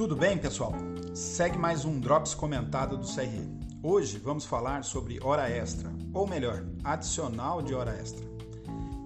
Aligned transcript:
Tudo 0.00 0.16
bem, 0.16 0.38
pessoal? 0.38 0.72
Segue 1.12 1.58
mais 1.58 1.84
um 1.84 2.00
Drops 2.00 2.32
comentado 2.32 2.96
do 2.96 3.06
CRE. 3.06 3.46
Hoje 3.82 4.16
vamos 4.16 4.46
falar 4.46 4.82
sobre 4.82 5.22
hora 5.22 5.46
extra, 5.50 5.92
ou 6.14 6.26
melhor, 6.26 6.64
adicional 6.82 7.60
de 7.60 7.74
hora 7.74 7.90
extra. 8.00 8.24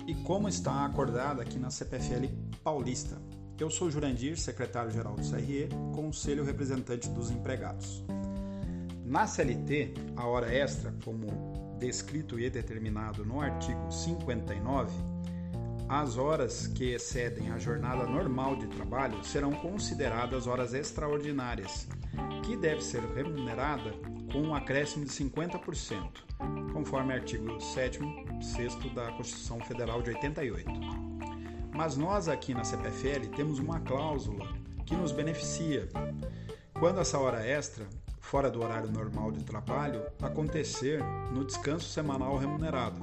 E 0.06 0.14
como 0.14 0.48
está 0.48 0.84
acordada 0.84 1.42
aqui 1.42 1.58
na 1.58 1.68
CPFL 1.68 2.26
Paulista. 2.62 3.20
Eu 3.58 3.70
sou 3.70 3.90
Jurandir, 3.90 4.38
secretário-geral 4.38 5.16
do 5.16 5.28
CRE, 5.28 5.68
conselho 5.92 6.44
representante 6.44 7.08
dos 7.08 7.28
empregados. 7.28 8.04
Na 9.04 9.26
CLT, 9.26 9.94
a 10.14 10.28
hora 10.28 10.54
extra, 10.54 10.94
como 11.04 11.26
descrito 11.76 12.38
e 12.38 12.48
determinado 12.48 13.24
no 13.24 13.40
artigo 13.40 13.90
59, 13.90 14.92
as 15.88 16.16
horas 16.16 16.66
que 16.66 16.92
excedem 16.92 17.50
a 17.50 17.58
jornada 17.58 18.06
normal 18.06 18.56
de 18.56 18.66
trabalho 18.68 19.22
serão 19.22 19.52
consideradas 19.52 20.46
horas 20.46 20.72
extraordinárias, 20.72 21.86
que 22.42 22.56
deve 22.56 22.82
ser 22.82 23.02
remunerada 23.14 23.92
com 24.32 24.40
um 24.40 24.54
acréscimo 24.54 25.04
de 25.04 25.10
50%, 25.10 26.10
conforme 26.72 27.12
artigo 27.12 27.60
7 27.60 28.00
6 28.40 28.94
da 28.94 29.12
Constituição 29.12 29.60
Federal 29.60 30.02
de 30.02 30.10
88. 30.10 30.70
Mas 31.74 31.96
nós 31.96 32.28
aqui 32.28 32.54
na 32.54 32.64
CPFL 32.64 33.28
temos 33.36 33.58
uma 33.58 33.80
cláusula 33.80 34.48
que 34.86 34.94
nos 34.94 35.12
beneficia. 35.12 35.88
Quando 36.72 37.00
essa 37.00 37.18
hora 37.18 37.44
extra, 37.46 37.86
fora 38.20 38.50
do 38.50 38.62
horário 38.62 38.90
normal 38.90 39.30
de 39.30 39.44
trabalho, 39.44 40.02
acontecer 40.22 41.02
no 41.32 41.44
descanso 41.44 41.88
semanal 41.88 42.36
remunerado, 42.36 43.00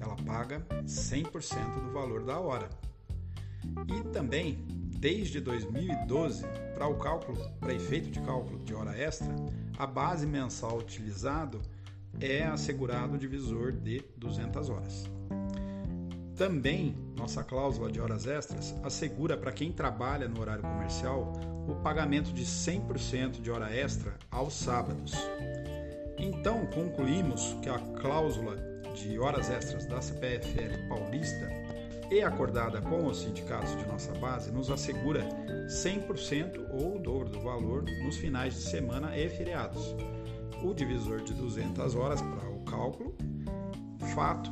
ela 0.00 0.16
paga 0.16 0.60
100% 0.84 1.84
do 1.84 1.92
valor 1.92 2.24
da 2.24 2.38
hora. 2.38 2.68
E 3.86 4.02
também, 4.08 4.64
desde 4.98 5.40
2012, 5.40 6.44
para 6.74 6.88
o 6.88 6.96
cálculo, 6.96 7.38
para 7.60 7.74
efeito 7.74 8.10
de 8.10 8.20
cálculo 8.20 8.58
de 8.64 8.74
hora 8.74 8.96
extra, 8.96 9.28
a 9.78 9.86
base 9.86 10.26
mensal 10.26 10.78
utilizado 10.78 11.60
é 12.18 12.44
assegurado 12.44 13.14
o 13.14 13.18
divisor 13.18 13.72
de 13.72 14.02
200 14.16 14.68
horas. 14.70 15.04
Também, 16.36 16.96
nossa 17.14 17.44
cláusula 17.44 17.92
de 17.92 18.00
horas 18.00 18.26
extras 18.26 18.74
assegura 18.82 19.36
para 19.36 19.52
quem 19.52 19.70
trabalha 19.70 20.26
no 20.26 20.40
horário 20.40 20.62
comercial 20.62 21.34
o 21.68 21.74
pagamento 21.74 22.32
de 22.32 22.44
100% 22.46 23.42
de 23.42 23.50
hora 23.50 23.70
extra 23.74 24.16
aos 24.30 24.54
sábados. 24.54 25.12
Então, 26.18 26.66
concluímos 26.66 27.56
que 27.62 27.68
a 27.68 27.78
cláusula 27.78 28.69
de 28.94 29.18
horas 29.18 29.50
extras 29.50 29.86
da 29.86 30.00
CPFL 30.00 30.88
Paulista 30.88 31.50
e 32.10 32.22
acordada 32.22 32.80
com 32.80 33.06
os 33.06 33.20
sindicatos 33.20 33.76
de 33.76 33.86
nossa 33.86 34.12
base 34.14 34.50
nos 34.50 34.70
assegura 34.70 35.26
100% 35.68 36.68
ou 36.72 36.96
o 36.96 36.98
dobro 36.98 37.28
do 37.28 37.40
valor 37.40 37.84
nos 38.02 38.16
finais 38.16 38.54
de 38.54 38.62
semana 38.62 39.16
e 39.16 39.28
feriados. 39.28 39.94
O 40.62 40.74
divisor 40.74 41.22
de 41.22 41.32
200 41.32 41.94
horas 41.94 42.20
para 42.20 42.50
o 42.50 42.64
cálculo, 42.64 43.14
fato 44.14 44.50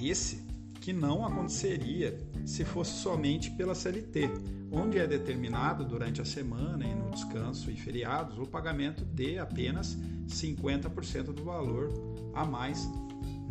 esse 0.00 0.44
que 0.80 0.92
não 0.92 1.24
aconteceria 1.24 2.18
se 2.44 2.64
fosse 2.64 2.92
somente 2.92 3.50
pela 3.50 3.74
CLT, 3.74 4.30
onde 4.70 4.98
é 4.98 5.06
determinado 5.06 5.84
durante 5.84 6.20
a 6.20 6.24
semana 6.24 6.84
e 6.84 6.94
no 6.94 7.10
descanso 7.10 7.70
e 7.70 7.76
feriados 7.76 8.38
o 8.38 8.46
pagamento 8.46 9.04
de 9.04 9.38
apenas 9.38 9.96
50% 10.28 11.32
do 11.32 11.44
valor 11.44 11.92
a 12.34 12.44
mais 12.44 12.88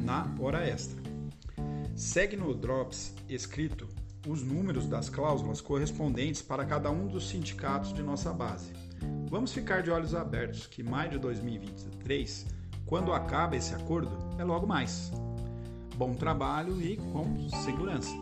na 0.04 0.28
hora 0.40 0.68
extra. 0.68 1.00
Segue 1.96 2.38
no 2.38 2.54
Drops 2.54 3.14
escrito 3.28 3.88
os 4.28 4.44
números 4.44 4.88
das 4.88 5.10
cláusulas 5.10 5.62
correspondentes 5.62 6.42
para 6.42 6.66
cada 6.66 6.92
um 6.92 7.08
dos 7.08 7.30
sindicatos 7.30 7.94
de 7.94 8.04
nossa 8.04 8.34
base. 8.34 8.72
Vamos 9.30 9.52
ficar 9.52 9.82
de 9.82 9.92
olhos 9.92 10.14
abertos 10.14 10.68
que 10.68 10.84
maio 10.84 11.12
de 11.12 11.20
2023, 11.20 12.48
quando 12.86 13.14
acaba 13.14 13.56
esse 13.56 13.74
acordo, 13.74 14.12
é 14.38 14.44
logo 14.44 14.66
mais. 14.66 15.12
Bom 15.96 16.14
trabalho 16.14 16.82
e 16.82 16.98
com 16.98 17.50
segurança! 17.50 18.14